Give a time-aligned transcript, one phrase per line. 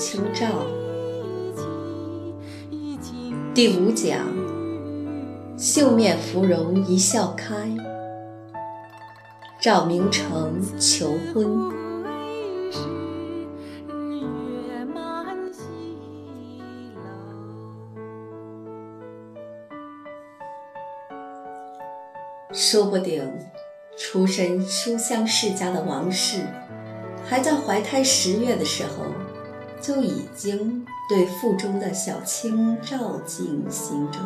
[0.00, 0.64] 清照
[3.54, 4.26] 第五讲：
[5.58, 7.54] 绣面芙蓉一笑开，
[9.60, 11.70] 赵明诚求婚。
[22.50, 23.30] 说不定，
[23.98, 26.46] 出身书香世家的王氏，
[27.28, 29.04] 还在怀胎十月的时候，
[29.80, 34.18] 就已经对腹中的小青照进行着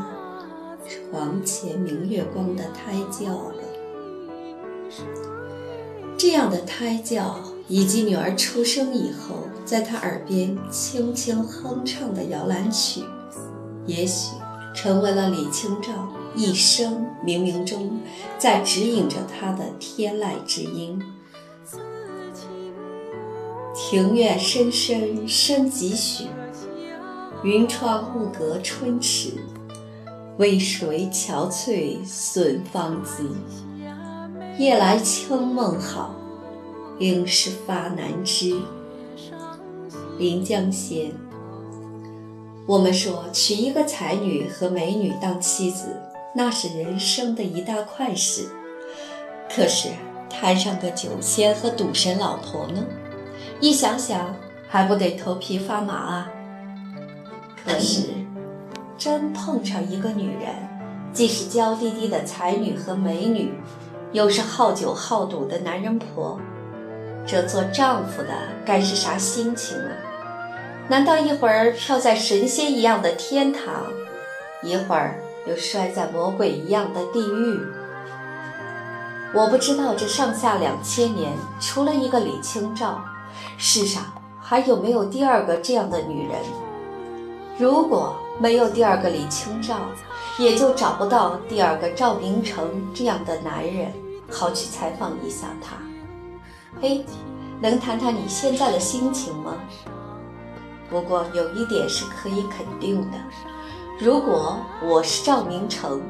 [0.86, 3.54] 床前明月光的胎教了。
[6.18, 7.38] 这样的胎教，
[7.68, 13.02] 以及女儿出生以后，在她耳边轻轻哼唱的摇篮曲，
[13.86, 14.34] 也许
[14.74, 15.90] 成为了李清照。
[16.36, 18.00] 一生冥冥中
[18.38, 21.00] 在指引着她的天籁之音。
[23.94, 26.26] 庭院深深深几许，
[27.44, 29.34] 云窗雾阁春池。
[30.36, 33.30] 为谁憔悴损芳姿？
[34.58, 36.12] 夜来清梦好，
[36.98, 38.60] 应是发难知。
[40.18, 41.12] 临江仙。
[42.66, 45.84] 我们说娶一个才女和美女当妻子。
[46.34, 48.48] 那是人生的一大快事，
[49.54, 49.90] 可是
[50.28, 52.84] 摊上个酒仙和赌神老婆呢？
[53.64, 54.36] 一想想
[54.68, 56.28] 还不得头皮发麻啊！
[57.64, 58.08] 可是
[58.98, 60.54] 真碰上一个女人，
[61.14, 63.54] 既是娇滴滴的才女和美女，
[64.12, 66.38] 又是好酒好赌的男人婆，
[67.26, 68.34] 这做丈夫的
[68.66, 69.96] 该是啥心情啊？
[70.86, 73.86] 难道一会儿飘在神仙一样的天堂，
[74.62, 75.18] 一会儿？
[75.46, 77.60] 又摔在魔鬼一样的地狱。
[79.32, 83.02] 我不知道这上下两千年，除了一个李清照，
[83.56, 84.02] 世上
[84.40, 86.38] 还有没有第二个这样的女人？
[87.58, 89.76] 如果没有第二个李清照，
[90.38, 93.92] 也就找不到第二个赵明诚这样的男人，
[94.30, 95.76] 好去采访一下他。
[96.80, 97.04] 嘿，
[97.60, 99.54] 能谈谈你现在的心情吗？
[100.90, 103.18] 不过有一点是可以肯定的。
[104.00, 106.02] 如果我是赵明诚，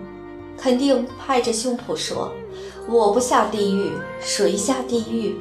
[0.57, 2.33] 肯定拍着胸脯说
[2.89, 5.37] ：“我不下地狱，谁下地狱？”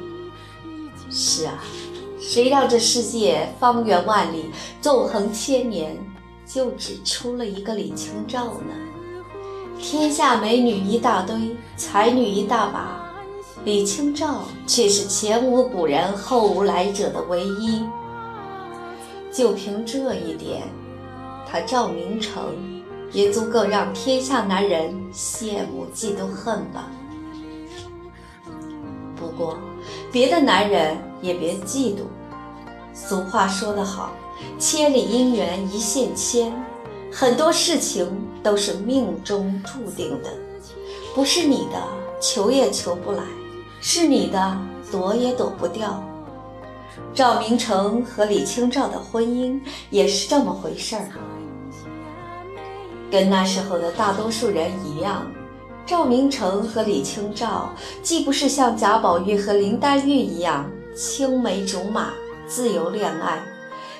[1.10, 1.54] 是啊，
[2.26, 4.46] 谁让这世界方圆万里、
[4.80, 5.94] 纵横千年，
[6.46, 8.74] 就只出了一个李清照呢？
[9.78, 13.12] 天下美女一大堆，才女一大把，
[13.66, 17.84] 李清照却是前无古人后无来者的唯一。
[19.30, 20.62] 就凭这一点。
[21.46, 22.42] 他赵明诚
[23.12, 26.90] 也足够让天下男人羡慕、嫉妒、恨吧。
[29.14, 29.58] 不过，
[30.10, 32.02] 别的男人也别嫉妒。
[32.92, 34.12] 俗话说得好
[34.60, 36.52] ，“千里姻缘一线牵”，
[37.10, 38.06] 很多事情
[38.42, 40.28] 都是命中注定的，
[41.14, 41.82] 不是你的
[42.20, 43.22] 求也求不来，
[43.80, 44.58] 是你的
[44.92, 46.04] 躲也躲不掉。
[47.12, 49.58] 赵明诚和李清照的婚姻
[49.90, 51.08] 也是这么回事儿。
[53.10, 55.26] 跟那时候的大多数人一样，
[55.86, 57.70] 赵明诚和李清照
[58.02, 62.12] 既不是像贾宝玉和林黛玉一样青梅竹马、
[62.46, 63.42] 自由恋爱，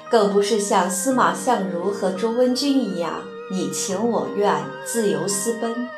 [0.08, 5.88] 更不是像司马相如和卓文君一样你情我愿、自由私奔。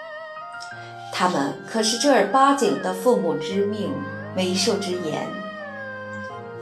[1.13, 3.93] 他们可是正儿八经的父母之命、
[4.35, 5.27] 媒妁之言。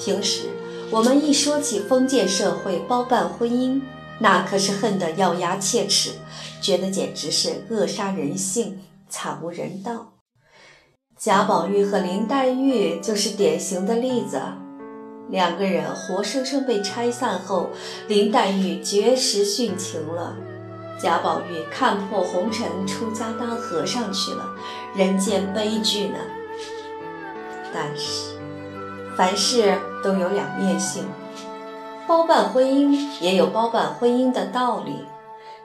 [0.01, 0.49] 平时
[0.91, 3.81] 我们一说起封建社会包办婚姻，
[4.19, 6.11] 那可是恨得咬牙切齿，
[6.61, 10.15] 觉得简直是扼杀人性、惨无人道。
[11.17, 14.41] 贾宝玉和林黛玉就是典型的例子。
[15.31, 17.71] 两个人活生生被拆散后，
[18.09, 20.37] 林黛玉绝食殉情了，
[21.01, 24.45] 贾宝玉看破红尘，出家当和尚去了，
[24.95, 26.19] 人间悲剧呢。
[27.73, 28.37] 但是，
[29.17, 31.05] 凡事都有两面性。
[32.07, 35.07] 包办婚姻也有包办婚姻的道理，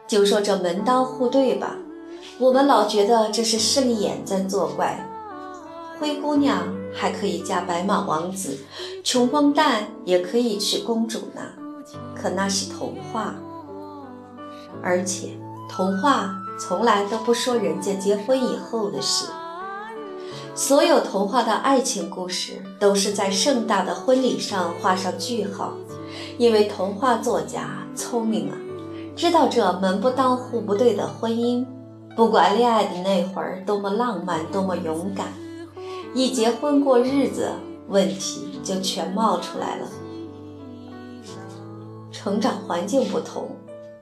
[0.07, 1.75] 就说这门当户对吧，
[2.37, 5.05] 我们老觉得这是势利眼在作怪。
[5.99, 6.63] 灰姑娘
[6.93, 8.57] 还可以嫁白马王子，
[9.03, 11.41] 穷光蛋也可以娶公主呢。
[12.15, 13.35] 可那是童话，
[14.81, 15.37] 而且
[15.67, 19.25] 童话从来都不说人家结婚以后的事。
[20.55, 25.73] 所有童话的爱情故事都是在盛大的婚礼上画上句号。
[26.37, 28.57] 因为童话作家聪明啊，
[29.17, 31.65] 知道这门不当户不对的婚姻，
[32.15, 35.27] 不管恋爱的那会儿多么浪漫，多么勇敢，
[36.13, 37.51] 一结婚过日子，
[37.87, 39.87] 问题就全冒出来了。
[42.11, 43.55] 成长环境不同，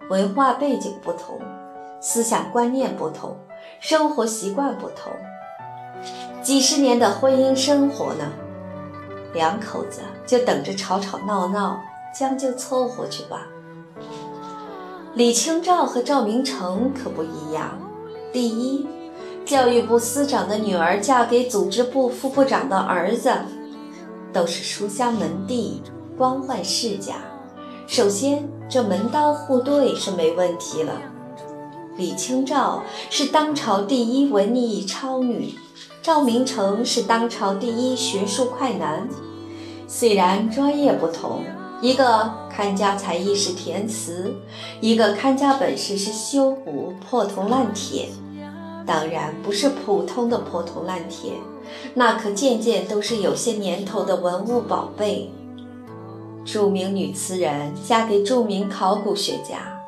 [0.10, 1.40] 文化背景不同，
[2.00, 3.38] 思想观念不同，
[3.80, 5.12] 生活习惯不同，
[6.42, 8.32] 几十年的婚姻生活呢？
[9.34, 11.80] 两口子就等着吵吵闹闹，
[12.18, 13.46] 将就凑合去吧。
[15.14, 17.78] 李清照和赵明诚可不一样。
[18.32, 18.88] 第一，
[19.48, 23.32] 教育部司长的女儿嫁给组织部副部长的儿子，
[24.34, 25.82] 都是书香门第，
[26.18, 27.14] 官宦世家。
[27.88, 30.92] 首先，这门当户对是没问题了。
[31.96, 35.56] 李清照是当朝第一文艺超女，
[36.02, 39.08] 赵明诚是当朝第一学术快男。
[39.88, 41.46] 虽然专业不同，
[41.82, 44.36] 一个看家才艺是填词，
[44.82, 48.10] 一个看家本事是修补破铜烂铁，
[48.88, 51.34] 当然不是普通的破铜烂铁，
[51.94, 55.30] 那可件件都是有些年头的文物宝贝。
[56.46, 59.84] 著名女词人嫁给著名考古学家，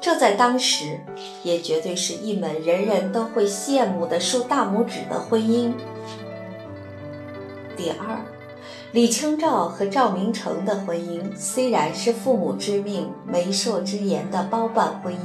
[0.00, 1.00] 这在当时
[1.42, 5.72] 也绝对是一门人人都会羡慕的竖大拇指的婚姻。
[7.76, 8.24] 第二。
[8.92, 15.18] 李清照和赵明诚的婚姻虽然是父母之命、媒妁之言的包办婚姻，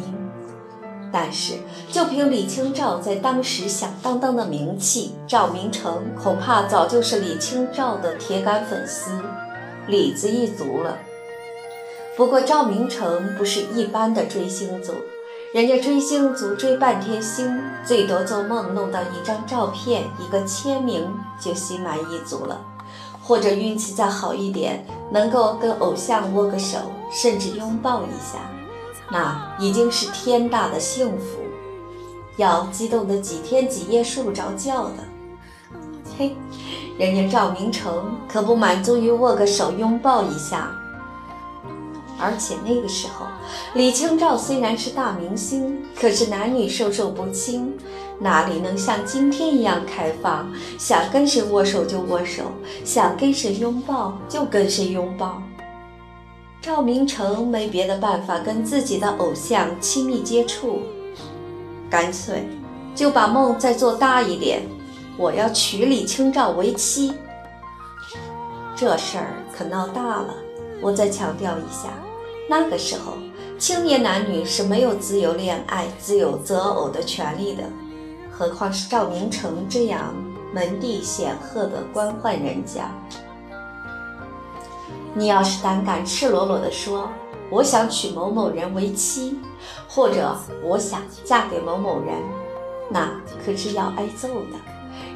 [1.11, 1.55] 但是
[1.91, 9.11] 就凭李清照在当时响当当的名气，赵明诚恐怕早就是李清照的铁杆粉丝，
[9.87, 10.97] 李子一族了。
[12.15, 14.93] 不过赵明诚不是一般的追星族，
[15.53, 21.09] 人家追星族追半天星，最多做梦弄到一张照片、一个签名
[21.39, 22.59] 就心满意足了。
[23.23, 26.79] 或者运气再好一点，能够跟偶像握个手，
[27.11, 28.39] 甚至拥抱一下，
[29.11, 31.39] 那已经是天大的幸福，
[32.37, 34.95] 要激动的几天几夜睡不着觉的。
[36.17, 36.35] 嘿，
[36.97, 40.71] 人家赵明诚可不满足于握个手、拥抱一下。
[42.21, 43.25] 而且那个时候，
[43.75, 47.77] 李清照虽然是大明星，可是男女授受不亲，
[48.19, 50.51] 哪里能像今天一样开放？
[50.77, 52.51] 想跟谁握手就握手，
[52.83, 55.41] 想跟谁拥抱就跟谁拥抱。
[56.61, 60.81] 赵明诚没别的办法跟自己的偶像亲密接触，
[61.89, 62.45] 干脆
[62.93, 64.63] 就把梦再做大一点，
[65.17, 67.13] 我要娶李清照为妻。
[68.75, 70.33] 这事儿可闹大了，
[70.81, 71.93] 我再强调一下。
[72.49, 73.13] 那个时候，
[73.57, 77.63] 青年男女是没有自由恋爱、自由择偶的权利的，
[78.29, 80.13] 何况是赵明诚这样
[80.53, 82.91] 门第显赫的官宦人家。
[85.13, 87.09] 你要是胆敢赤裸裸地说
[87.49, 89.39] 我想娶某某人为妻，
[89.87, 92.15] 或者我想嫁给某某人，
[92.89, 93.09] 那
[93.43, 94.57] 可是要挨揍的，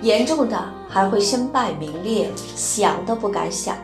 [0.01, 0.59] 严重的
[0.89, 3.75] 还会身败名裂，想都不敢想。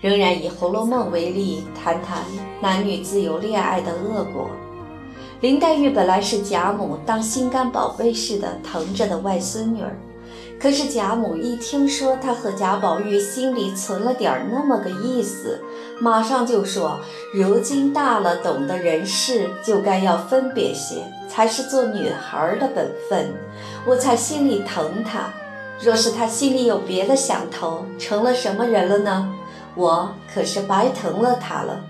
[0.00, 2.24] 仍然以《红楼梦》为例，谈谈
[2.60, 4.50] 男女自由恋爱的恶果。
[5.40, 9.96] 林黛玉本来是贾母当心肝宝贝似的疼着的外孙女儿，
[10.62, 15.60] 可是贾母一听说她和贾宝玉心里存了点那么个意思，
[15.98, 17.00] 马上就说
[17.34, 23.34] ：“如今大了，懂得人事，就该要分别些，才是做女孩的本分。
[23.84, 25.32] 我才心里疼她。
[25.82, 29.34] 若是她心里有别的想头，成了什么人了呢？”
[29.74, 31.80] 我可是白疼了他了。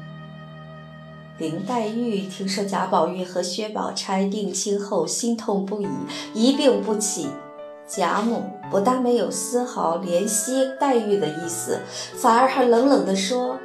[1.37, 5.89] 林黛玉听说贾宝玉和薛宝钗定亲后，心痛不已，
[6.33, 7.29] 一病不起。
[7.95, 11.79] 贾母不但没有丝毫怜惜黛玉的意思，
[12.15, 13.59] 反而还冷冷地说：“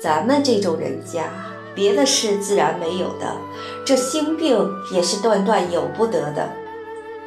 [0.00, 1.28] 咱们这种人家，
[1.74, 3.36] 别的事自然没有的，
[3.84, 6.48] 这心病也是断断有不得的。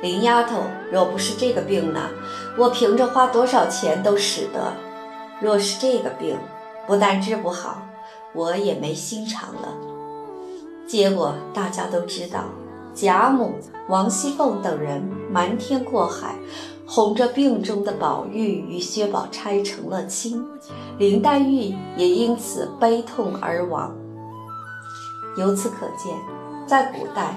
[0.01, 2.09] 林丫头，若不是这个病呢，
[2.57, 4.73] 我凭着花多少钱都使得。”
[5.39, 6.35] 若是这个病，
[6.87, 7.83] 不但治不好，
[8.33, 9.75] 我也没心肠了。
[10.87, 12.45] 结果大家都知道，
[12.95, 13.53] 贾母、
[13.87, 16.36] 王熙凤等人瞒天过海，
[16.86, 20.45] 哄着病中的宝玉与薛宝钗成了亲，
[20.98, 23.95] 林黛玉也因此悲痛而亡。
[25.38, 26.15] 由此可见，
[26.65, 27.36] 在古代，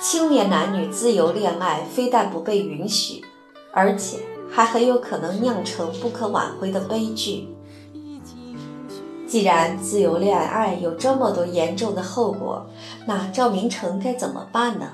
[0.00, 3.24] 青年男女自由恋爱非但不被允许，
[3.72, 4.18] 而且。
[4.50, 7.48] 还很有可能酿成不可挽回的悲剧。
[9.26, 12.64] 既然自由恋爱有这么多严重的后果，
[13.04, 14.86] 那赵明诚该怎么办呢？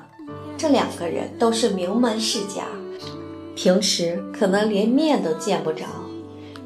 [0.61, 2.65] 这两个人都是名门世家，
[3.57, 5.87] 平时可能连面都见不着，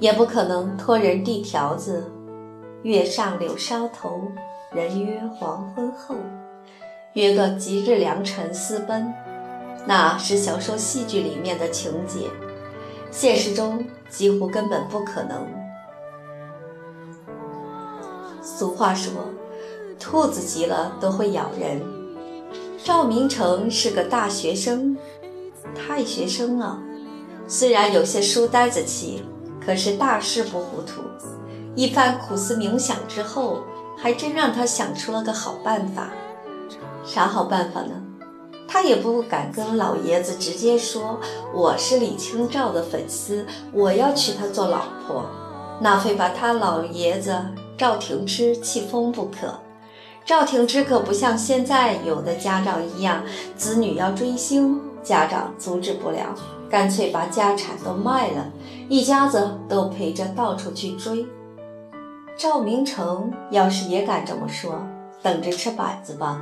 [0.01, 2.11] 也不可能托人递条子。
[2.83, 4.23] 月上柳梢头，
[4.73, 6.17] 人约黄昏后。
[7.13, 9.15] 约个吉日良辰私奔，
[9.87, 12.27] 那是小说戏剧里面的情节，
[13.13, 15.47] 现实中几乎根本不可能。
[18.43, 19.13] 俗话说，
[20.01, 21.81] 兔子急了都会咬人。
[22.85, 24.95] 赵明诚是个大学生，
[25.75, 26.79] 太学生了，
[27.49, 29.23] 虽然有些书呆子气，
[29.59, 31.01] 可是大事不糊涂。
[31.75, 33.61] 一番苦思冥想之后，
[33.97, 36.11] 还真让他想出了个好办法。
[37.07, 38.03] 啥好办法呢？
[38.69, 41.19] 他也不敢跟老爷子直接说
[41.55, 45.25] 我是李清照的粉丝，我要娶她做老婆，
[45.81, 47.35] 那非把他老爷子
[47.79, 49.59] 赵廷芝气疯不可。
[50.25, 53.23] 赵廷芝可不像现在有的家长一样，
[53.57, 56.35] 子女要追星，家长阻止不了，
[56.71, 58.51] 干脆把家产都卖了，
[58.89, 61.27] 一家子都陪着到处去追。
[62.39, 64.83] 赵明诚要是也敢这么说，
[65.23, 66.41] 等着吃板子吧。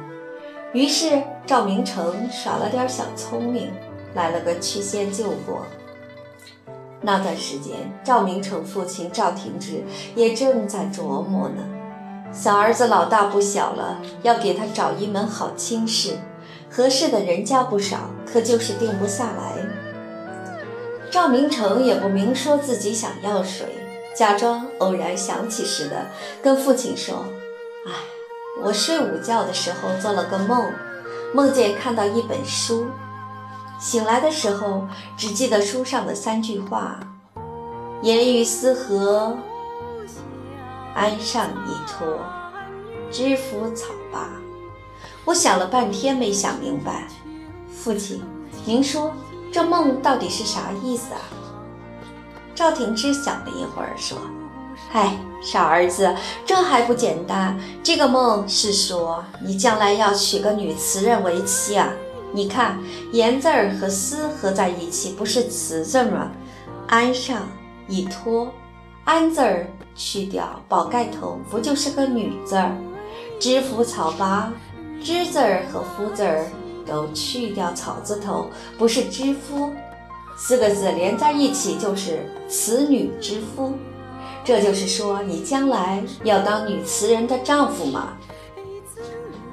[0.73, 3.73] 于是赵明诚耍了点小聪明，
[4.15, 5.67] 来了个曲线救国。
[7.01, 7.75] 那段时间，
[8.05, 9.83] 赵明诚父亲赵廷芝
[10.15, 11.65] 也正在琢磨呢。
[12.33, 16.19] 小儿子老大不小了，要给他找一门好亲事，
[16.71, 19.53] 合适的人家不少，可就是定不下来。
[21.11, 23.67] 赵明诚也不明说自己想要谁。
[24.15, 26.07] 假装偶然想起似的，
[26.43, 27.25] 跟父亲说
[27.87, 27.93] ：“哎，
[28.63, 30.71] 我睡午觉的时候做了个梦，
[31.35, 32.87] 梦见看到一本书，
[33.79, 34.87] 醒来的时候
[35.17, 37.01] 只记得书上的三句话
[38.03, 39.37] ：‘言语思和，
[40.95, 42.19] 安上一托，
[43.11, 44.29] 知府草拔。’
[45.25, 47.07] 我想了半天没想明白，
[47.73, 48.23] 父亲，
[48.65, 49.13] 您说
[49.53, 51.21] 这梦到底是啥意思啊？”
[52.55, 54.19] 赵廷芝想了一会儿，说
[54.91, 57.59] ：“嗨，傻儿子，这还不简单？
[57.83, 61.91] 这个梦是说你将来要娶个女词人为妻啊！
[62.33, 62.79] 你看
[63.13, 66.31] ‘言’字儿和‘思’合在一起，不是‘词’字吗
[66.89, 67.49] ？‘安上
[67.89, 68.53] 一托，
[69.05, 72.77] 安字儿去掉，宝盖头，不就是个女字儿？
[73.39, 74.53] 知府草拔，
[75.03, 76.47] 知字儿和夫字儿
[76.87, 79.73] 都去掉草字头，不是知夫。”
[80.35, 83.75] 四个字连在一起就是“此女之夫”，
[84.43, 88.15] 这就是说你将来要当女词人的丈夫嘛。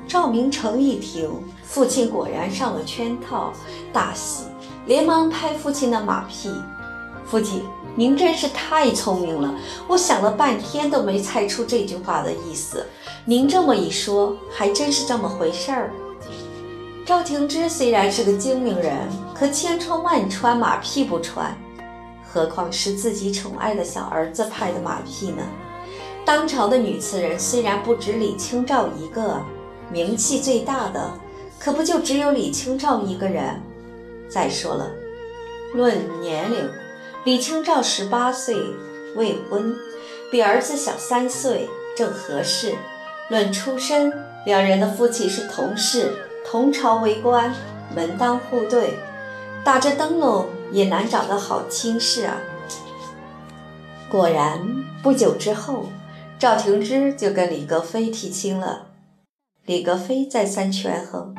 [0.08, 1.30] 赵明诚一听，
[1.64, 3.52] 父亲果然上了圈套，
[3.92, 4.46] 大喜，
[4.86, 6.50] 连忙拍父亲的马屁
[7.28, 7.62] ：“父亲，
[8.00, 9.54] 您真是太聪明了，
[9.86, 12.86] 我想了半天都没猜出这句话的意思。
[13.26, 15.92] 您这么一说，还真是这么回事儿。”
[17.06, 18.96] 赵廷芝虽然是个精明人，
[19.36, 21.54] 可千穿万穿马屁不穿，
[22.26, 25.44] 何况是自己宠爱的小儿子拍的马屁呢？
[26.24, 29.42] 当朝的女词人虽然不止李清照一个，
[29.92, 31.12] 名气最大的
[31.60, 33.62] 可不就只有李清照一个人？
[34.30, 34.90] 再说了，
[35.74, 36.70] 论年龄，
[37.30, 38.58] 李清照十八岁
[39.16, 39.76] 未婚，
[40.32, 42.72] 比儿子小三岁，正合适；
[43.30, 44.12] 论出身，
[44.48, 46.12] 两人的父亲是同事。
[46.44, 47.54] 同朝为官，
[47.96, 48.96] 门当户对，
[49.64, 52.42] 打着灯笼也难找到好亲事啊。
[54.10, 55.86] 果然，不久之后，
[56.40, 58.88] 赵廷芝就跟李格非提亲了。
[59.68, 61.36] 李格非再三权衡，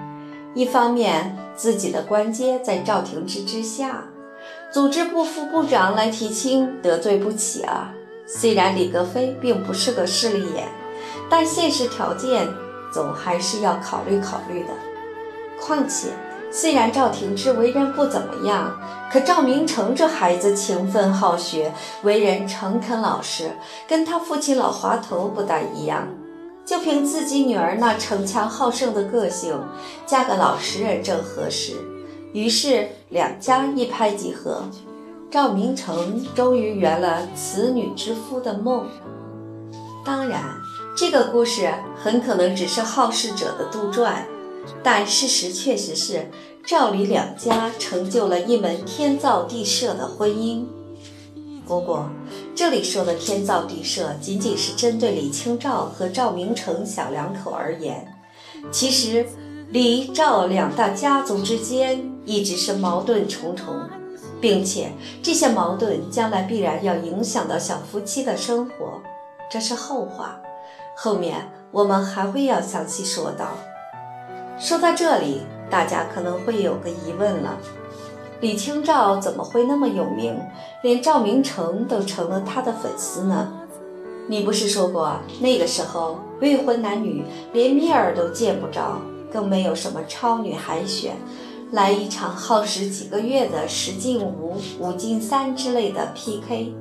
[0.54, 4.04] 一方面自己的官阶在赵廷芝之下，
[4.72, 7.92] 组织部副部长来提亲得罪不起啊。
[8.26, 10.68] 虽然李格非并不是个势利眼，
[11.28, 12.46] 但现实条件
[12.92, 14.68] 总还是要考虑考虑的。
[15.60, 16.10] 况且，
[16.52, 18.78] 虽然赵廷芝为人不怎么样，
[19.12, 23.50] 可赵明诚这孩子勤奋好学，为人诚恳老实，
[23.88, 26.06] 跟他父亲老滑头不大一样。
[26.64, 29.60] 就凭自己女儿那逞强好胜的个性，
[30.06, 31.74] 嫁个老实人正合适。
[32.32, 34.62] 于是两家一拍即合，
[35.30, 38.86] 赵明诚终于圆了此女之夫的梦。
[40.04, 40.42] 当然，
[40.96, 44.14] 这个故事很可能只是好事者的杜撰。
[44.82, 46.30] 但事实确实是，
[46.64, 50.64] 赵李两家成就了一门天造地设的婚姻。
[51.66, 52.10] 不过，
[52.54, 58.12] 这里说的天造地设，仅仅是针对李清照和赵明诚小两口而言。
[58.70, 59.26] 其实，
[59.70, 63.74] 李赵两大家族之间一直是矛盾重重，
[64.40, 69.02] 并且这些矛盾将来必然要影响到小夫妻的生活，
[69.50, 70.38] 这是后话，
[70.96, 73.48] 后面我们还会要详细说到。
[74.60, 77.58] 说到这里，大家可能会有个疑问了：
[78.40, 80.40] 李清照怎么会那么有名，
[80.84, 83.52] 连赵明诚都成了他的粉丝呢？
[84.28, 89.00] 你不是说过那个时候未婚男女连面儿都见不着，
[89.32, 91.16] 更没有什么超女海选，
[91.72, 96.74] 来一场耗时几个月的十进五、五进三之类的 PK，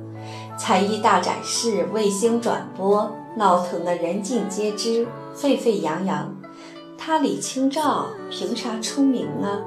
[0.58, 6.34] 才艺大展示、卫星转播，闹腾的人尽皆知，沸沸扬扬。
[6.98, 9.62] 他李清照凭啥出名啊？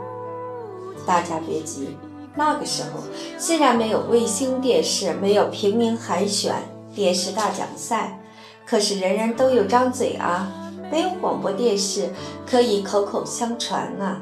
[1.06, 1.98] 大家别急，
[2.36, 3.00] 那个时候
[3.38, 6.54] 虽然没有卫星电视，没有平民海选、
[6.94, 8.20] 电视大奖赛，
[8.66, 10.52] 可是人人都有张嘴啊。
[10.92, 12.10] 没有广播电视，
[12.46, 14.22] 可以口口相传啊。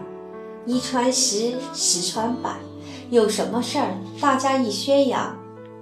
[0.66, 2.56] 一传十，十传百，
[3.10, 5.36] 有什么事儿，大家一宣扬，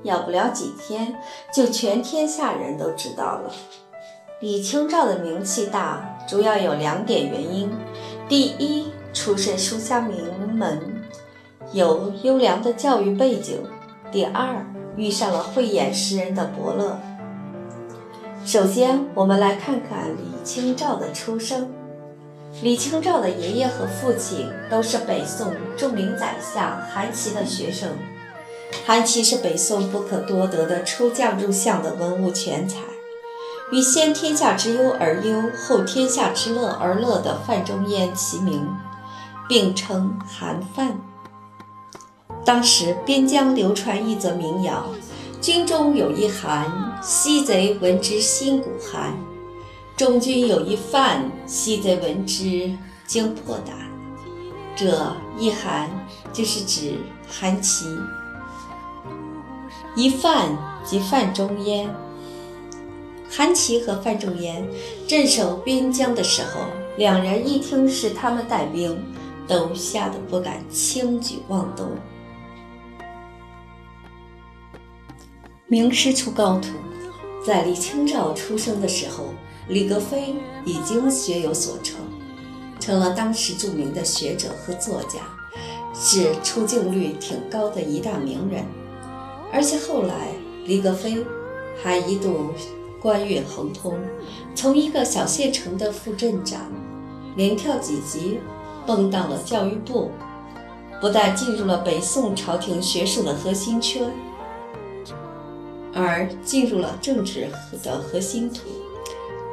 [0.04, 1.16] 要不了几天，
[1.54, 3.52] 就全天下人都知道了。
[4.40, 7.70] 李清照的名气大，主要有两点原因：
[8.30, 10.18] 第一，出身书香名
[10.54, 11.04] 门，
[11.74, 13.58] 有优良的教育背景；
[14.14, 16.98] 第二，遇上了慧眼识人的伯乐。
[18.46, 21.70] 首先，我们来看看李清照的出生。
[22.62, 27.90] 李清照的爷爷和父亲都是北宋著名宰相韩琦的学生。
[28.86, 32.80] 韩琦是北宋不可多得的出将入相的文武全才，
[33.72, 38.68] 与先天下之忧而忧，后天下之乐而乐的范仲淹齐名，
[39.48, 41.00] 并称韩范。
[42.46, 44.86] 当时边疆流传一则民谣。
[45.42, 49.14] 军中有一韩，西贼闻之心骨寒；
[50.00, 52.72] 中军有一范，西贼闻之
[53.06, 53.76] 惊破胆。
[54.74, 55.90] 这一韩
[56.32, 56.94] 就是指
[57.28, 57.86] 韩琦，
[59.98, 61.94] 一范即范仲淹。
[63.30, 64.66] 韩琦和范仲淹
[65.06, 66.62] 镇守边疆的时候，
[66.96, 68.98] 两人一听是他们带兵，
[69.50, 71.90] 都吓得不敢轻举妄动。
[75.68, 76.70] 名师出高徒，
[77.46, 79.26] 在李清照出生的时候，
[79.70, 80.34] 李格非
[80.66, 81.98] 已经学有所成，
[82.80, 85.20] 成了当时著名的学者和作家，
[85.94, 88.66] 是出镜率挺高的一大名人。
[89.54, 90.30] 而且后来，
[90.66, 91.24] 李格非
[91.84, 92.50] 还一度
[93.00, 93.94] 官运亨通，
[94.56, 96.62] 从一个小县城的副镇长，
[97.36, 98.40] 连跳几级，
[98.88, 100.10] 蹦到了教育部，
[101.00, 104.12] 不但进入了北宋朝廷学术的核心圈。
[105.94, 107.48] 而进入了政治
[107.84, 108.62] 的核心图。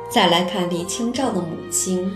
[0.09, 2.11] 再来看李清照的母亲，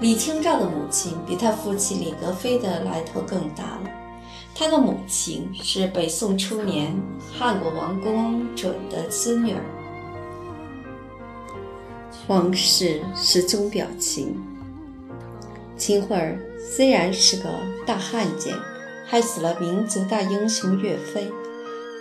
[0.00, 3.90] 李清照的母亲比他父亲李格非的来头更大了。
[4.54, 6.96] 他的母亲是北宋初年
[7.36, 9.60] 汉国王公准的孙女儿。
[12.28, 14.40] 王氏是钟表情，
[15.76, 17.48] 秦桧儿虽然是个
[17.86, 18.54] 大汉奸，
[19.06, 21.30] 害死了民族大英雄岳飞。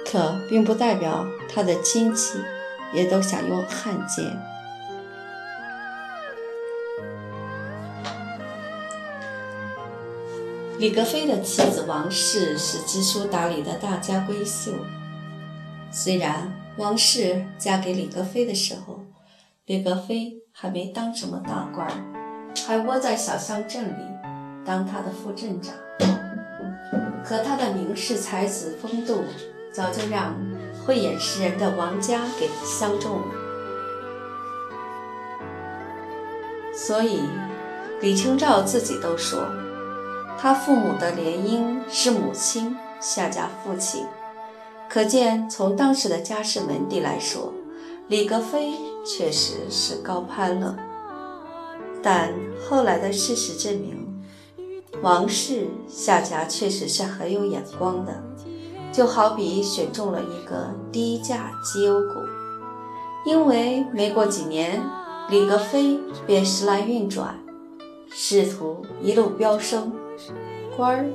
[0.10, 2.40] 可并不代表他的亲戚
[2.94, 4.26] 也都想用汉奸。
[10.80, 14.72] 李格非的妻子王氏是知书达理的大家闺秀。
[15.92, 19.00] 虽然王氏嫁给李格非的时候，
[19.66, 21.88] 李格非还没当什么大官，
[22.68, 24.04] 还窝在小乡镇里
[24.64, 25.74] 当他的副镇长，
[27.26, 29.24] 可他的名士才子风度。
[29.74, 30.34] 早就让
[30.84, 33.28] 慧眼识人的王家给相中了，
[36.74, 37.20] 所以
[38.02, 39.48] 李清照自己都说，
[40.40, 44.06] 他父母的联姻是母亲下嫁父亲，
[44.88, 47.52] 可见从当时的家世门第来说，
[48.08, 48.74] 李格非
[49.04, 50.78] 确实是高攀了。
[52.04, 52.32] 但
[52.70, 54.24] 后来的事实证明，
[55.02, 58.24] 王氏下嫁确实是很有眼光的。
[58.94, 62.16] 就好比选中了一个低价绩优股，
[63.26, 64.82] 因为没过几年，
[65.30, 67.38] 李格非便时来运转，
[68.10, 69.92] 仕途一路飙升，
[70.78, 71.06] 官儿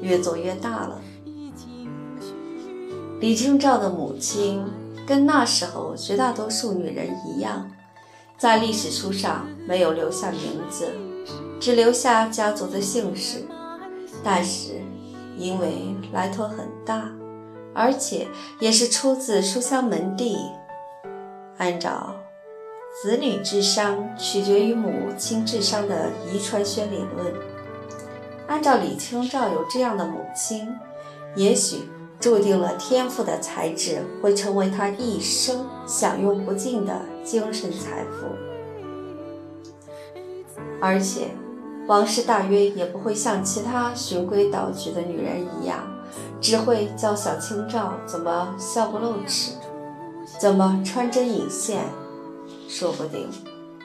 [0.00, 1.00] 越做越大了。
[3.20, 4.64] 李清照的母亲
[5.06, 7.70] 跟那时候绝大多数女人一样，
[8.38, 10.86] 在历史书上没有留下名字，
[11.60, 13.44] 只留下家族的姓氏，
[14.24, 14.72] 但是
[15.36, 17.10] 因为来头很大。
[17.72, 18.26] 而且
[18.58, 20.36] 也是出自书香门第。
[21.58, 22.16] 按照
[23.00, 27.32] 子女智商取决于母亲智商的遗传学理论，
[28.50, 30.76] 按照李清照有这样的母亲，
[31.36, 38.26] 也许注定了天赋的才智会成为她一生享用不尽的精神财富。
[40.80, 41.28] 而且，
[41.86, 45.86] 王氏大约也不会像其他循规蹈矩的女人一样。
[46.40, 49.52] 只会教小清照怎么笑不露齿，
[50.40, 51.84] 怎么穿针引线。
[52.66, 53.28] 说不定，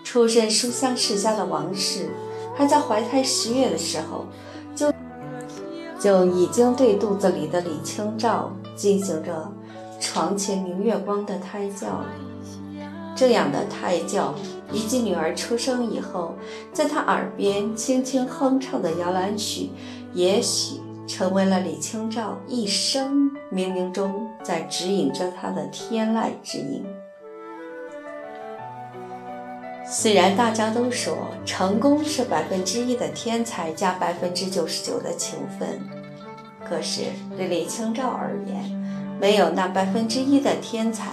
[0.03, 2.09] 出身书香世家的王氏，
[2.55, 4.25] 还在怀胎十月的时候，
[6.05, 9.51] 就已经对肚子里的李清照进行着
[9.99, 12.05] 床前明月光的胎教了。
[13.15, 14.35] 这样的胎教，
[14.71, 16.35] 以及女儿出生以后，
[16.71, 19.71] 在他耳边轻轻哼唱的摇篮曲，
[20.13, 26.85] 也许成为了李清照一生冥冥中在指引着他的天籁之音。
[29.87, 35.79] 虽然大家都说成功是百分之一的天才加百分之九十九的勤奋，
[36.67, 37.03] 可是
[37.37, 41.11] 对李清照而言，没有那百分之一的天才，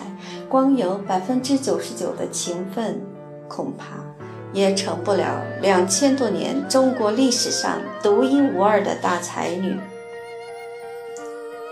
[0.49, 3.01] 光有百分之九十九的勤奋，
[3.47, 4.03] 恐怕
[4.55, 9.77] 也成不了两千多年中国历史上独一无二的大才女。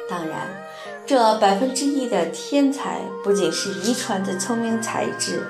[0.09, 0.49] 当然，
[1.07, 5.43] 这百分之一的天才不仅是遗传的聪明才智。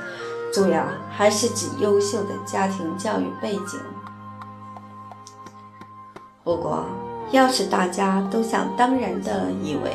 [0.52, 3.78] 主要还是指优秀的家庭教育背景。
[6.42, 6.84] 不过，
[7.30, 9.92] 要是大家都想当然的以为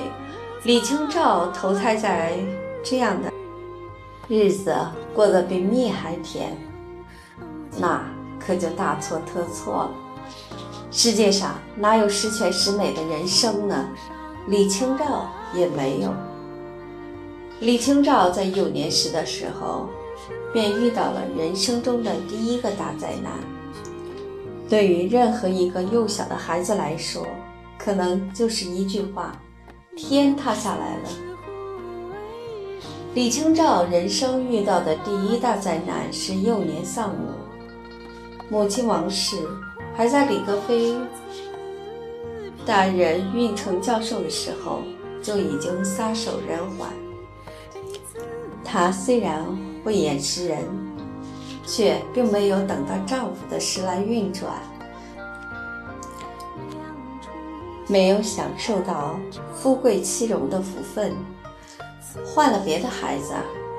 [0.64, 2.38] 李清照投胎在
[2.82, 3.30] 这样的
[4.30, 4.74] 日子
[5.14, 6.56] 过得比蜜还甜，
[7.78, 8.02] 那
[8.40, 9.92] 可就大错特错了。
[10.90, 13.90] 世界上哪有十全十美的人生呢？
[14.48, 16.14] 李清照也没有。
[17.60, 19.90] 李清照在幼年时的时候。
[20.56, 23.34] 便遇到了人生中的第一个大灾难。
[24.70, 27.28] 对于任何一个幼小的孩子来说，
[27.78, 29.36] 可能就是一句话
[29.98, 31.10] ：“天塌下来了。”
[33.14, 37.34] 李清照人生遇到的第一大灾难是幼年丧母，
[38.50, 39.36] 母亲王氏
[39.94, 40.96] 还在李格非
[42.66, 44.80] 大人运城教授的时候
[45.22, 46.88] 就已经撒手人寰。
[48.64, 49.44] 她虽然。
[49.86, 50.64] 慧眼识人，
[51.64, 54.52] 却并没有等到丈夫的时来运转，
[57.88, 59.20] 没有享受到
[59.54, 61.14] 富贵妻荣的福分。
[62.26, 63.36] 换了别的孩子，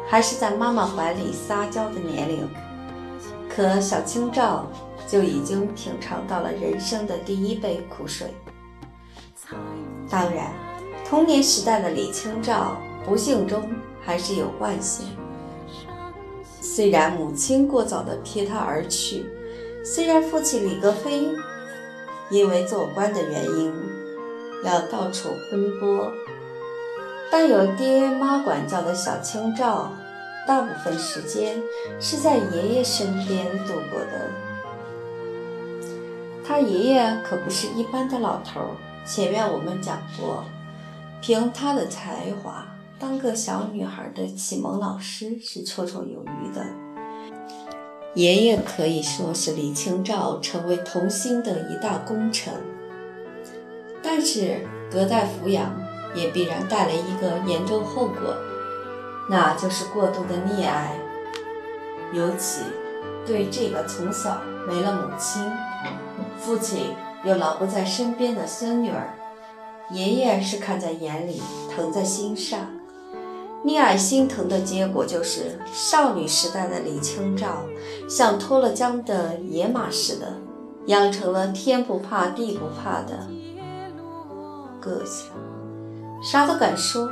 [0.08, 2.48] 还是在妈妈怀里撒娇的年龄，
[3.48, 4.64] 可小清照
[5.08, 8.32] 就已经品尝到了人生的第一杯苦水。
[10.08, 10.52] 当然，
[11.04, 13.68] 童年时代的李清照，不幸中
[14.00, 15.08] 还是有万幸。
[16.68, 19.24] 虽然母亲过早的撇他而去，
[19.84, 21.26] 虽然父亲李格非
[22.28, 23.72] 因为做官的原因
[24.62, 26.12] 要到处奔波，
[27.30, 29.90] 但有爹妈管教的小清照，
[30.46, 31.62] 大部分时间
[31.98, 34.30] 是在爷爷身边度过的。
[36.44, 38.60] 他爷爷可不是一般的老头，
[39.06, 40.44] 前面我们讲过，
[41.22, 42.66] 凭他的才华。
[42.98, 46.64] 当个小女孩的启蒙老师是绰绰有余的，
[48.14, 52.54] 爷爷可以说是李清照成为童星的一大功臣。
[54.02, 55.78] 但是隔代抚养
[56.14, 58.34] 也必然带来一个严重后果，
[59.28, 60.96] 那就是过度的溺爱，
[62.14, 62.62] 尤其
[63.26, 65.42] 对这个从小没了母亲、
[66.38, 69.12] 父亲又老不在身边的孙女儿，
[69.90, 72.70] 爷爷是看在眼里，疼在心上。
[73.64, 77.64] 溺爱心疼的结果就是，少女时代的李清照
[78.08, 80.34] 像脱了缰的野马似的，
[80.86, 83.26] 养成了天不怕地不怕的
[84.80, 85.30] 个性，
[86.22, 87.10] 啥都敢说，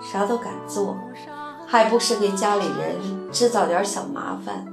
[0.00, 0.96] 啥都敢做，
[1.66, 4.66] 还不是给家里人制造点小麻烦。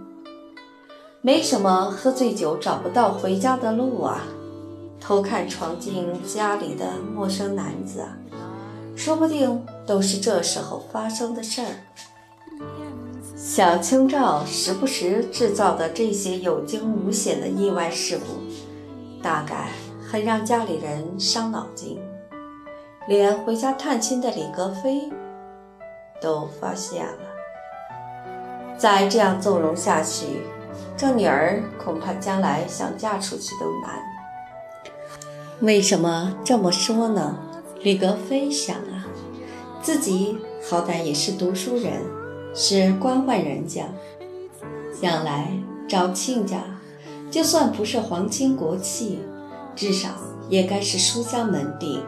[1.21, 4.21] 没什么喝醉酒找不到回家的路啊，
[4.99, 8.17] 偷看闯进家里的陌生男子啊。
[8.99, 11.67] 说不定都是这时候发生的事儿。
[13.33, 19.69] 小清照时不时制造的这些有惊无险的意外事故，大概
[20.05, 21.97] 很让家里人伤脑筋，
[23.07, 25.09] 连回家探亲的李格非
[26.21, 27.19] 都发现了。
[28.77, 30.41] 再这样纵容下去，
[30.97, 33.97] 这女儿恐怕将来想嫁出去都难。
[35.61, 37.37] 为什么这么说呢？
[37.81, 39.07] 李格非想啊，
[39.81, 40.37] 自己
[40.69, 41.93] 好歹也是读书人，
[42.53, 43.85] 是官宦人家，
[44.99, 46.61] 想来找亲家，
[47.31, 49.19] 就算不是皇亲国戚，
[49.77, 50.09] 至少
[50.49, 52.03] 也该是书香门第。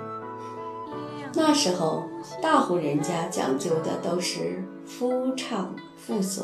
[1.34, 2.04] 那时候
[2.42, 6.44] 大户人家讲究的都是夫唱妇随，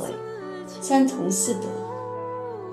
[0.80, 1.68] 三从四德，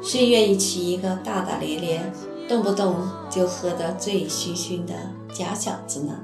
[0.00, 2.12] 谁愿意娶一个大大咧咧、
[2.48, 2.94] 动不动
[3.28, 4.94] 就喝得醉醺醺的
[5.34, 6.16] 假小子呢？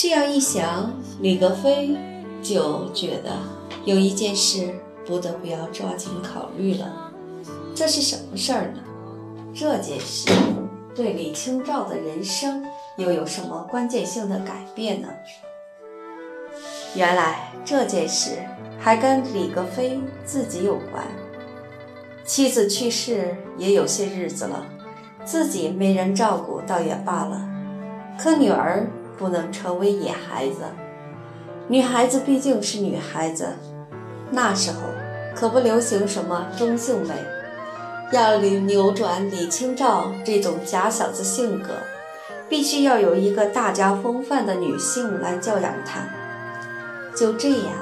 [0.00, 1.96] 这样一想，李格非
[2.40, 3.32] 就觉得
[3.84, 4.72] 有一件事
[5.04, 7.10] 不得不要抓紧考虑了，
[7.74, 8.80] 这是什么事儿呢？
[9.52, 10.30] 这件事
[10.94, 12.64] 对李清照的人生
[12.96, 15.08] 又有什么关键性的改变呢？
[16.94, 18.38] 原来这件事
[18.78, 21.04] 还跟李格非自己有关。
[22.24, 24.64] 妻子去世也有些日子了，
[25.24, 27.48] 自己没人照顾倒也罢了，
[28.16, 30.62] 可女儿不能成为野孩子。
[31.66, 33.48] 女孩子毕竟是女孩子，
[34.30, 34.78] 那时候
[35.34, 37.14] 可不流行什么中性美，
[38.12, 41.70] 要扭转李清照这种假小子性格，
[42.48, 46.00] 必须要有一个大家风范的女性来教养她。
[47.14, 47.72] 就这样，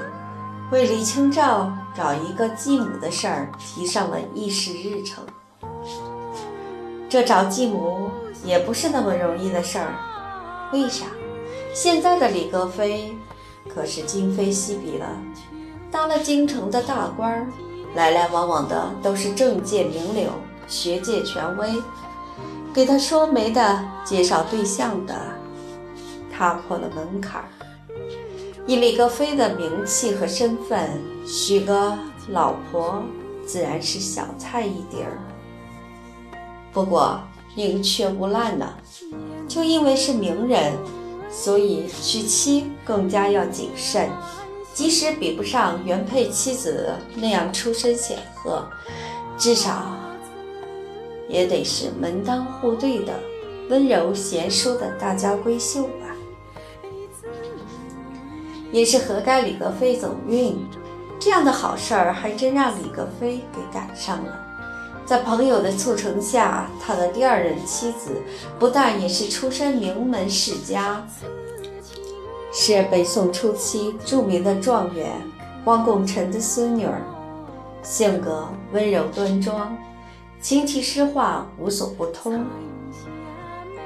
[0.73, 5.23] 为李清照找一个继母的事儿提上了议事日程。
[7.09, 8.11] 这找继母
[8.45, 9.95] 也不是那么容易的事儿，
[10.73, 11.07] 为啥？
[11.77, 13.15] 现在的李格非
[13.69, 15.07] 可是今非昔比了，
[15.91, 17.47] 当了京城的大官儿，
[17.95, 20.31] 来来往往的都是政界名流、
[20.67, 21.69] 学界权威，
[22.73, 25.15] 给他说媒的、介绍对象的，
[26.33, 27.45] 踏破了门槛。
[28.67, 31.93] 以李格非的名气和身份，许个
[32.31, 33.03] 老婆
[33.45, 35.19] 自然是小菜一碟儿。
[36.73, 37.21] 不过
[37.55, 38.67] 宁缺毋滥呢，
[39.47, 40.73] 就因为是名人，
[41.39, 44.09] 所以娶妻更加要谨慎。
[44.73, 48.67] 即使比不上原配妻子那样出身显赫，
[49.39, 49.97] 至少
[51.29, 53.13] 也得是门当户对的、
[53.69, 56.17] 温柔贤淑的大家闺秀吧。
[58.73, 60.59] 也是活该李格非走运，
[61.19, 64.46] 这样的好事儿还真让李格非给赶上了。
[65.07, 68.11] 在朋友的促成下，他的第二任妻子
[68.59, 71.07] 不但也是出身名门世家，
[72.53, 75.13] 是北宋初期著名的状元
[75.65, 77.01] 汪拱辰的孙女儿，
[77.83, 79.79] 性格温柔端庄，
[80.43, 82.45] 琴棋诗画无所不通，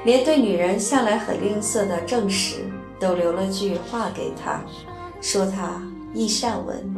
[0.03, 2.65] 连对女人向来很吝啬的正史。
[3.01, 4.61] 都留了句话给他，
[5.21, 5.81] 说他
[6.13, 6.95] 易善文，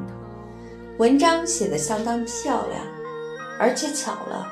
[0.98, 2.93] 文章写得相当漂亮。
[3.60, 4.48] 而且巧了，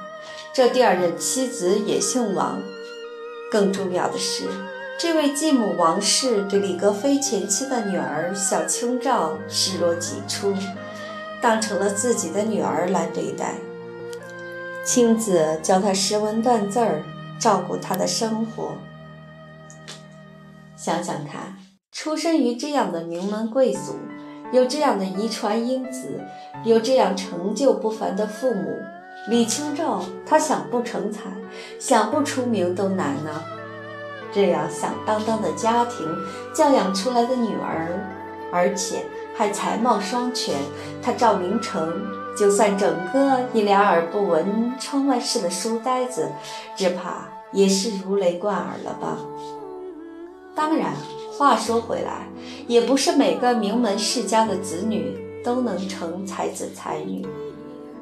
[0.53, 2.61] 这第二任妻子也姓王。
[3.51, 4.45] 更重要的是，
[4.97, 10.55] 这位继母王氏对李格非前妻的女儿小清照视若己出，
[11.41, 13.55] 当成了自己的女儿来对待，
[14.85, 17.03] 亲自教她识文断字儿，
[17.39, 18.77] 照顾她的生活。
[20.77, 21.57] 想想看，
[21.91, 23.99] 出生于这样的名门贵族，
[24.51, 26.19] 有这样的遗传因子，
[26.63, 28.77] 有这样成就不凡的父母，
[29.27, 31.31] 李清照她想不成才，
[31.79, 33.41] 想不出名都难呢。
[34.33, 36.07] 这样响当当的家庭
[36.53, 37.99] 教养出来的女儿，
[38.51, 40.55] 而且还才貌双全，
[41.01, 42.01] 她赵明诚
[42.37, 46.29] 就算整个一两耳不闻窗外事的书呆子，
[46.75, 49.17] 只怕也是如雷贯耳了吧。
[50.55, 50.93] 当然，
[51.41, 52.27] 话说回来，
[52.67, 57.25] 也不是每个名门世家的子女都能成才子才女，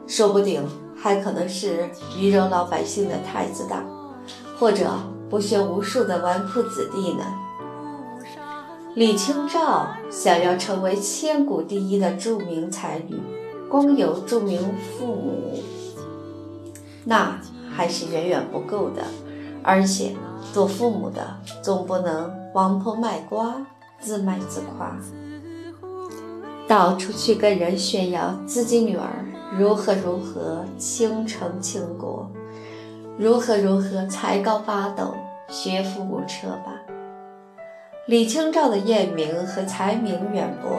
[0.06, 0.62] 说不定
[0.93, 3.86] 还可能是鱼肉老百姓的太子党，
[4.60, 4.89] 或者
[5.30, 7.23] 不学无术的纨绔子弟呢。
[8.95, 13.15] 李清照想要成为千古第一的著名才女，
[13.69, 14.60] 光有著名
[14.97, 15.63] 父母，
[17.06, 17.39] 那
[17.73, 19.02] 还是远远不够的，
[19.63, 20.13] 而且。
[20.52, 23.56] 做父母的总不能王婆卖瓜，
[24.00, 24.98] 自卖自夸，
[26.68, 29.26] 到处去跟人炫耀自己女儿
[29.58, 32.28] 如何如何倾城倾国，
[33.18, 35.14] 如何如何才高八斗，
[35.48, 36.74] 学富五车吧。
[38.08, 40.72] 李清照的艳名和才名远播，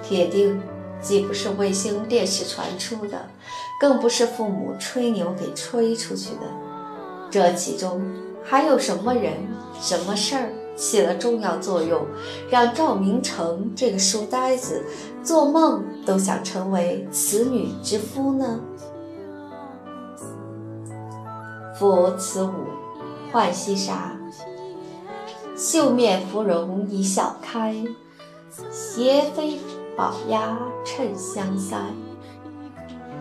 [0.00, 0.62] 铁定
[1.00, 3.18] 既不是卫星电视传出的，
[3.80, 6.42] 更不是父母吹牛给吹出去的，
[7.30, 8.00] 这其中。
[8.42, 9.34] 还有什么人、
[9.80, 12.04] 什么事儿起了重要作用，
[12.50, 14.84] 让赵明诚这个书呆子
[15.22, 18.60] 做梦都想成为此女之夫呢？
[21.78, 22.52] 夫此舞
[23.32, 24.16] 浣溪沙，
[25.56, 27.74] 绣面芙蓉一笑开，
[28.70, 29.58] 斜飞
[29.96, 31.76] 宝鸭衬香腮，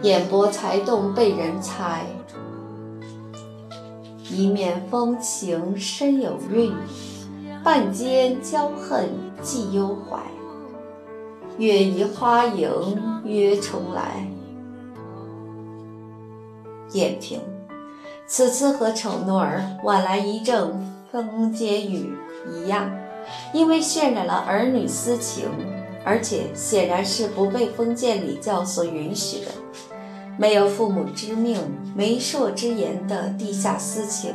[0.02, 2.06] 眼波才动被人猜。
[4.32, 6.72] 一面风情深有韵，
[7.64, 9.10] 半间娇恨
[9.42, 10.20] 寄幽怀。
[11.58, 14.26] 月移花影约重来。
[16.92, 17.40] 点评：
[18.28, 20.74] 此次和丑奴儿晚来一阵
[21.12, 22.16] 风间雨
[22.52, 22.90] 一样，
[23.52, 25.46] 因为渲染了儿女私情，
[26.06, 29.52] 而且显然是不被封建礼教所允许的。
[30.40, 31.60] 没有父母之命、
[31.94, 34.34] 媒妁之言的地下私情，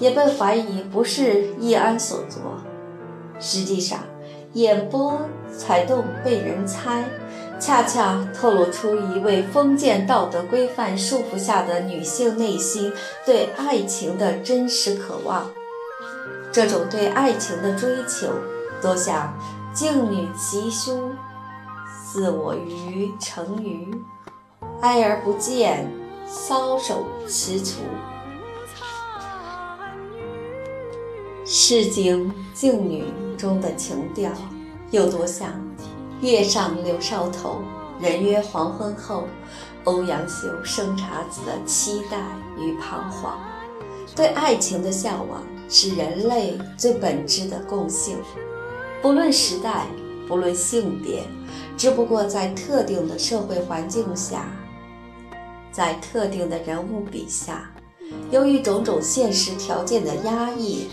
[0.00, 2.40] 也被怀疑不是易安所作。
[3.38, 4.00] 实际上，
[4.54, 5.20] 眼波
[5.56, 7.04] 才动被人猜，
[7.60, 12.92] 恰恰透露出一位封建道德规范束缚下的女性内心
[13.24, 15.48] 对爱情的真实渴望。
[16.50, 18.32] 这种对爱情的追求，
[18.82, 19.32] 多像
[19.72, 21.12] 静女其姝，
[22.02, 23.94] 似我于成鱼，
[24.82, 25.90] 哀而不见，
[26.28, 27.74] 搔首踟蹰。
[31.48, 33.04] 《诗经·静女》
[33.36, 34.30] 中的情调，
[34.90, 35.52] 又多像
[36.20, 37.62] “月上柳梢头，
[38.00, 39.24] 人约黄昏后”，
[39.84, 42.18] 欧阳修生查子的期待
[42.58, 43.38] 与彷徨。
[44.14, 48.18] 对爱情的向往是人类最本质的共性，
[49.00, 49.86] 不论时代，
[50.28, 51.22] 不论性别，
[51.76, 54.46] 只不过在特定的社会环境下，
[55.76, 57.70] 在特定的人物笔下，
[58.30, 60.88] 由于种种现实条件的压抑。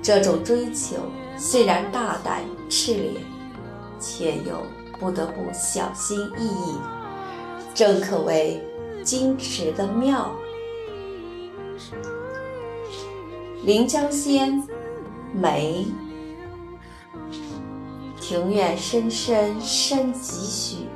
[0.00, 0.94] 这种追求
[1.36, 3.14] 虽然大胆炽烈，
[3.98, 4.62] 却又
[5.00, 6.78] 不得不小心翼翼，
[7.74, 8.64] 正可谓
[9.04, 10.32] 矜持的妙。
[13.64, 14.52] 《临江仙·
[15.32, 15.84] 梅》：
[18.20, 20.86] 庭院深深深几许，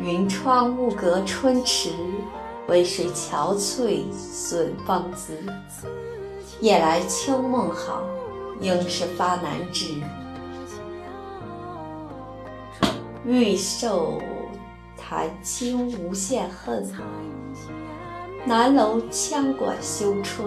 [0.00, 1.90] 云窗雾阁春池，
[2.68, 5.36] 微水憔悴损芳姿。
[6.60, 8.04] 夜来秋梦好，
[8.60, 9.94] 应是发难知。
[13.24, 14.22] 玉瘦
[14.96, 16.88] 弹清无限恨，
[18.46, 20.44] 南楼羌管休吹。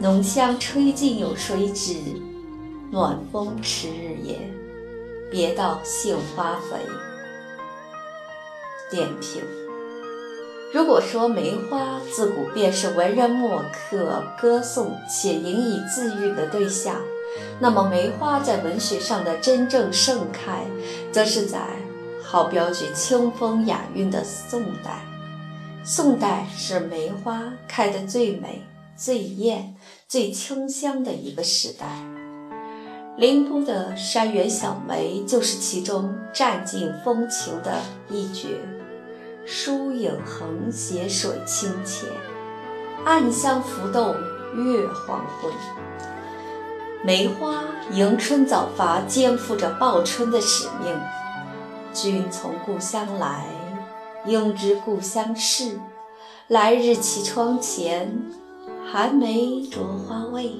[0.00, 1.94] 浓香吹尽有谁知？
[2.90, 4.52] 暖风迟日炎，
[5.30, 6.78] 别道杏花肥。
[8.92, 9.42] 点评。
[10.72, 16.96] 如果说梅花自古便是文人墨客歌颂且引以自喻的对象，
[17.58, 20.64] 那么梅花在文学上的真正盛开，
[21.10, 21.60] 则是在
[22.22, 25.04] 好标举清风雅韵的宋代。
[25.84, 28.62] 宋代是梅花开得最美、
[28.96, 29.74] 最艳、
[30.08, 31.86] 最清香的一个时代。
[33.18, 38.48] 凌都的山园小梅就是其中占尽风情的一绝。
[39.44, 42.08] 疏影横斜水清浅，
[43.04, 44.14] 暗香浮动
[44.54, 45.52] 月黄昏。
[47.04, 50.96] 梅花迎春早发，肩负着报春的使命。
[51.92, 53.46] 君从故乡来，
[54.26, 55.78] 应知故乡事。
[56.46, 58.22] 来日绮窗前，
[58.90, 60.52] 寒梅着花未？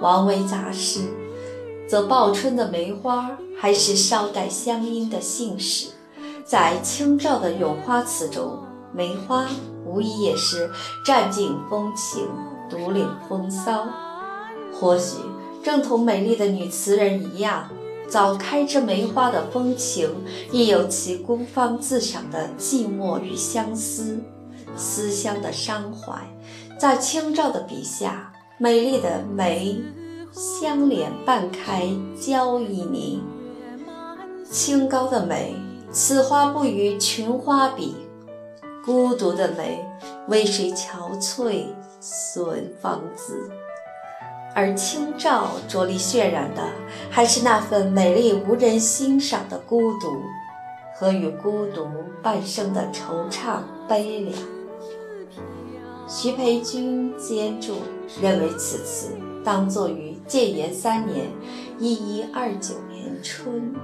[0.00, 1.00] 王维杂诗，
[1.88, 5.90] 则报春的梅花还是稍带乡音的姓氏。
[6.46, 8.56] 在清照的咏花词中，
[8.92, 9.46] 梅花
[9.84, 10.70] 无疑也是
[11.04, 12.28] 占尽风情、
[12.70, 13.88] 独领风骚。
[14.72, 15.18] 或许
[15.64, 17.68] 正同美丽的女词人一样，
[18.08, 20.08] 早开之梅花的风情，
[20.52, 24.20] 亦有其孤芳自赏的寂寞与相思、
[24.76, 26.14] 思乡的伤怀。
[26.78, 29.82] 在清照的笔下，美丽的梅
[30.30, 31.88] 相连半开，
[32.20, 33.20] 娇一凝，
[34.48, 35.56] 清高的美。
[35.98, 37.96] 此花不与群花比，
[38.84, 39.82] 孤独的梅，
[40.28, 41.68] 为谁憔悴
[42.02, 43.50] 损芳姿？
[44.54, 46.62] 而清照着力渲染的，
[47.10, 50.20] 还是那份美丽无人欣赏的孤独，
[50.94, 51.88] 和与孤独
[52.22, 54.38] 伴生的惆怅悲凉。
[56.06, 57.76] 徐培军监注
[58.20, 61.24] 认为，此词当作于建炎三年
[61.80, 63.74] （一一二九年）春。